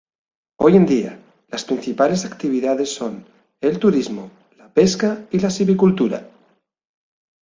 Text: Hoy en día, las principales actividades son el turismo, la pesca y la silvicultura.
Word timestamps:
Hoy 0.57 0.77
en 0.77 0.87
día, 0.87 1.19
las 1.49 1.63
principales 1.63 2.25
actividades 2.25 2.91
son 2.91 3.23
el 3.61 3.77
turismo, 3.77 4.31
la 4.57 4.67
pesca 4.73 5.27
y 5.29 5.37
la 5.37 5.51
silvicultura. 5.51 6.27